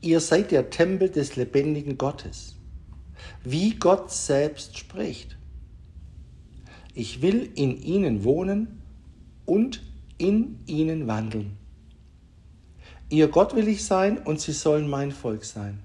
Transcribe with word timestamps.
ihr 0.00 0.20
seid 0.20 0.50
der 0.50 0.70
Tempel 0.70 1.10
des 1.10 1.36
lebendigen 1.36 1.98
Gottes, 1.98 2.56
wie 3.44 3.74
Gott 3.74 4.10
selbst 4.10 4.78
spricht. 4.78 5.36
Ich 6.94 7.22
will 7.22 7.50
in 7.54 7.80
ihnen 7.80 8.24
wohnen 8.24 8.82
und 9.46 9.82
in 10.18 10.60
ihnen 10.66 11.06
wandeln. 11.06 11.56
Ihr 13.08 13.28
Gott 13.28 13.56
will 13.56 13.68
ich 13.68 13.84
sein 13.84 14.18
und 14.18 14.40
sie 14.40 14.52
sollen 14.52 14.88
mein 14.88 15.12
Volk 15.12 15.44
sein. 15.44 15.80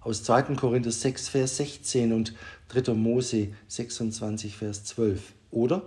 Aus 0.00 0.22
2. 0.22 0.54
Korinther 0.54 0.90
6, 0.90 1.30
Vers 1.30 1.56
16 1.56 2.12
und 2.12 2.34
3. 2.68 2.92
Mose 2.92 3.48
26, 3.68 4.56
Vers 4.56 4.84
12. 4.84 5.32
Oder? 5.50 5.82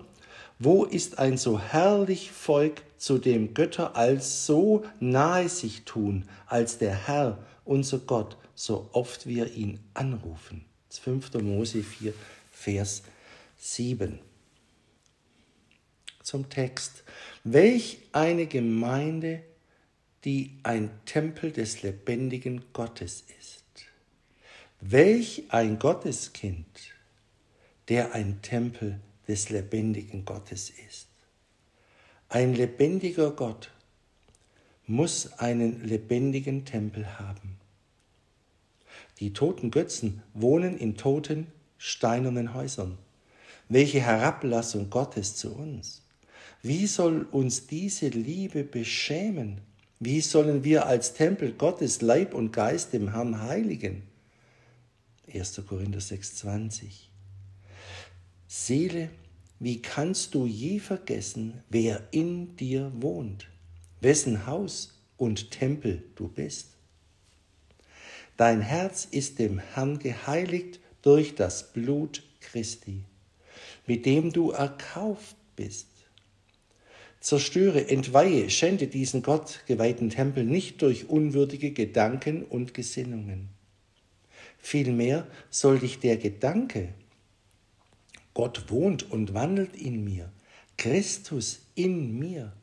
Wo 0.60 0.86
ist 0.86 1.20
ein 1.20 1.38
so 1.38 1.60
herrlich 1.60 2.32
Volk, 2.32 2.82
zu 2.98 3.20
dem 3.20 3.54
Götter 3.54 3.96
als 3.96 4.48
so 4.48 4.84
nahe 5.00 5.50
sich 5.50 5.84
tun, 5.84 6.28
als 6.48 6.80
der 6.80 7.08
Herr, 7.08 7.38
unser 7.64 8.00
Gott, 8.00 8.38
so 8.56 8.90
oft 8.92 9.28
wir 9.28 9.54
ihn 9.54 9.80
anrufen? 9.94 10.66
5. 10.90 11.36
Mose 11.36 11.84
4, 11.84 12.14
Vers 12.52 13.04
7. 13.58 14.20
Zum 16.24 16.50
Text. 16.50 17.04
Welch 17.44 18.00
eine 18.12 18.48
Gemeinde, 18.48 19.44
die 20.26 20.58
ein 20.64 20.90
Tempel 21.05 21.52
des 21.52 21.84
lebendigen 21.84 22.66
Gottes 22.74 23.24
ist. 23.40 23.64
Welch 24.82 25.46
ein 25.50 25.78
Gotteskind, 25.78 26.66
der 27.90 28.14
ein 28.14 28.42
Tempel 28.42 28.99
des 29.28 29.50
lebendigen 29.50 30.26
Gottes 30.26 30.72
ist. 30.88 31.08
Ein 32.30 32.54
lebendiger 32.54 33.32
Gott 33.32 33.72
muss 34.86 35.34
einen 35.34 35.84
lebendigen 35.84 36.66
Tempel 36.66 37.20
haben. 37.20 37.58
Die 39.20 39.34
toten 39.34 39.72
Götzen 39.72 40.22
wohnen 40.34 40.78
in 40.78 40.96
toten, 40.96 41.48
steinernen 41.78 42.54
Häusern. 42.54 42.98
Welche 43.70 44.00
Herablassung 44.00 44.90
Gottes 44.90 45.36
zu 45.36 45.54
uns. 45.54 46.04
Wie 46.62 46.88
soll 46.88 47.24
uns 47.24 47.68
diese 47.68 48.08
Liebe 48.08 48.64
beschämen? 48.64 49.62
Wie 50.00 50.22
sollen 50.22 50.64
wir 50.64 50.86
als 50.86 51.14
Tempel 51.14 51.54
Gottes 51.54 52.02
Leib 52.02 52.34
und 52.34 52.52
Geist 52.52 52.94
dem 52.94 53.12
Herrn 53.14 53.42
heiligen? 53.42 54.04
1. 55.34 55.62
Korinther 55.68 56.00
6,20. 56.00 57.08
Seele, 58.48 59.09
wie 59.59 59.81
kannst 59.81 60.34
du 60.34 60.45
je 60.45 60.79
vergessen, 60.79 61.62
wer 61.70 62.07
in 62.12 62.55
dir 62.55 62.91
wohnt, 62.95 63.49
wessen 63.99 64.47
Haus 64.47 65.03
und 65.17 65.51
Tempel 65.51 66.03
du 66.16 66.29
bist? 66.29 66.78
Dein 68.38 68.62
Herz 68.62 69.06
ist 69.09 69.40
dem 69.40 69.59
Herrn 69.59 70.00
geheiligt 70.00 70.79
durch 71.01 71.35
das 71.35 71.73
Blut 71.73 72.23
Christi, 72.40 73.03
mit 73.85 74.06
dem 74.06 74.31
du 74.31 74.51
erkauft 74.51 75.35
bist. 75.57 75.88
Zerstöre, 77.19 77.90
entweihe, 77.90 78.50
schände 78.50 78.88
diesen 78.88 79.23
Gott 79.23 79.63
geweihten 79.66 80.09
Tempel 80.09 80.45
nicht 80.45 80.81
durch 80.81 81.09
unwürdige 81.09 81.72
Gedanken 81.72 82.44
und 82.44 82.73
Gesinnungen. 82.73 83.50
Vielmehr 84.57 85.28
soll 85.50 85.79
dich 85.79 86.00
der 86.00 86.16
Gedanke, 86.16 86.94
Gott 88.38 88.69
wohnt 88.69 89.09
und 89.12 89.34
wandelt 89.34 89.75
in 89.75 90.03
mir, 90.03 90.30
Christus 90.78 91.62
in 91.74 92.19
mir, 92.19 92.53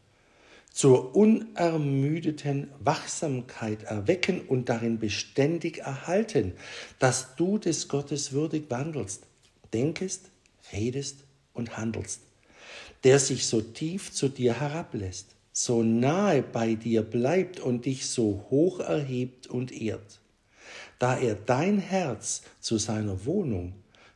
zur 0.71 1.17
unermüdeten 1.17 2.71
Wachsamkeit 2.79 3.83
erwecken 3.83 4.43
und 4.43 4.69
darin 4.69 5.01
beständig 5.01 5.79
erhalten, 5.79 6.53
dass 7.01 7.35
du 7.35 7.59
des 7.59 7.89
Gottes 7.89 8.31
würdig 8.31 8.71
wandelst, 8.71 9.25
denkest, 9.73 10.31
redest 10.73 11.25
und 11.55 11.77
handelst, 11.77 12.21
der 13.03 13.19
sich 13.19 13.45
so 13.49 13.61
tief 13.61 14.13
zu 14.13 14.29
dir 14.29 14.61
herablässt, 14.61 15.35
so 15.53 15.83
nahe 15.83 16.45
bei 16.45 16.77
dir 16.77 17.03
bleibt 17.03 17.59
und 17.59 17.85
dich 17.85 18.07
so 18.07 18.47
hoch 18.49 18.79
erhebt 18.79 19.49
und 19.49 19.73
ehrt. 19.73 20.21
Da 21.01 21.19
er 21.19 21.35
dein 21.35 21.79
Herz 21.79 22.43
zu 22.61 22.79
seiner 22.79 23.27
Wohnung, 23.27 23.73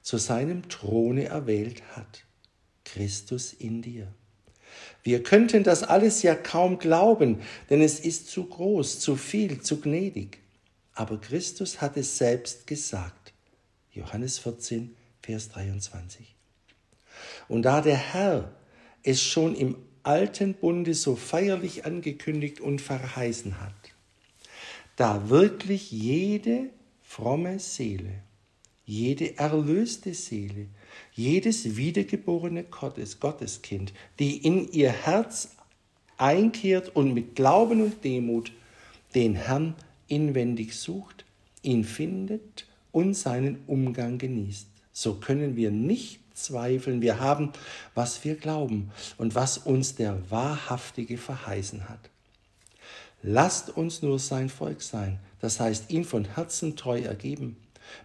zu 0.09 0.17
seinem 0.17 0.71
Throne 0.71 1.27
erwählt 1.27 1.83
hat. 1.95 2.25
Christus 2.83 3.53
in 3.53 3.83
dir. 3.83 4.09
Wir 5.03 5.23
könnten 5.23 5.65
das 5.65 5.83
alles 5.83 6.23
ja 6.23 6.35
kaum 6.35 6.79
glauben, 6.79 7.43
denn 7.69 7.83
es 7.83 8.01
ist 8.01 8.31
zu 8.31 8.47
groß, 8.47 9.01
zu 9.01 9.17
viel, 9.17 9.61
zu 9.61 9.83
gnädig. 9.83 10.39
Aber 10.95 11.21
Christus 11.21 11.83
hat 11.83 11.99
es 11.99 12.17
selbst 12.17 12.67
gesagt. 12.67 13.35
Johannes 13.93 14.39
14, 14.39 14.97
Vers 15.21 15.51
23. 15.51 16.35
Und 17.47 17.65
da 17.65 17.83
der 17.83 17.99
Herr 17.99 18.51
es 19.03 19.23
schon 19.23 19.55
im 19.55 19.77
alten 20.05 20.55
Bunde 20.55 20.95
so 20.95 21.17
feierlich 21.17 21.85
angekündigt 21.85 22.61
und 22.61 22.81
verheißen 22.81 23.61
hat, 23.61 23.75
da 24.97 25.29
wirklich 25.29 25.91
jede 25.91 26.71
fromme 27.03 27.59
Seele, 27.59 28.23
jede 28.89 29.37
erlöste 29.37 30.15
Seele, 30.15 30.67
jedes 31.13 31.77
wiedergeborene 31.77 32.65
Gottes, 32.65 33.21
Gotteskind, 33.21 33.93
die 34.19 34.39
in 34.39 34.73
ihr 34.73 34.91
Herz 34.91 35.51
einkehrt 36.17 36.97
und 36.97 37.13
mit 37.13 37.37
Glauben 37.37 37.83
und 37.83 38.03
Demut 38.03 38.51
den 39.15 39.35
Herrn 39.35 39.75
inwendig 40.09 40.75
sucht, 40.75 41.27
ihn 41.63 41.85
findet 41.85 42.67
und 42.91 43.13
seinen 43.13 43.63
Umgang 43.67 44.17
genießt. 44.17 44.69
So 44.95 45.17
können 45.17 45.55
wir 45.55 45.71
nicht 45.71 46.21
zweifeln, 46.33 47.03
wir 47.03 47.21
haben, 47.21 47.53
was 47.95 48.25
wir 48.25 48.37
glauben 48.37 48.91
und 49.19 49.35
was 49.35 49.59
uns 49.59 49.97
der 49.97 50.19
Wahrhaftige 50.31 51.19
verheißen 51.19 51.91
hat. 51.91 52.01
Lasst 53.23 53.69
uns 53.69 54.01
nur 54.01 54.19
sein 54.19 54.49
Volk 54.49 54.81
sein, 54.81 55.19
das 55.41 55.61
heißt 55.61 55.91
ihn 55.91 56.05
von 56.05 56.25
Herzen 56.25 56.75
treu 56.75 57.01
ergeben, 57.01 57.57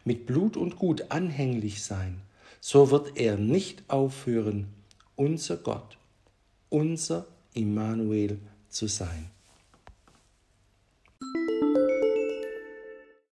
mit 0.05 0.25
Blut 0.25 0.57
und 0.57 0.75
Gut 0.75 1.05
anhänglich 1.09 1.83
sein, 1.83 2.21
so 2.59 2.91
wird 2.91 3.17
er 3.17 3.37
nicht 3.37 3.83
aufhören, 3.87 4.67
unser 5.15 5.57
Gott, 5.57 5.97
unser 6.69 7.27
Immanuel 7.53 8.39
zu 8.69 8.87
sein. 8.87 9.29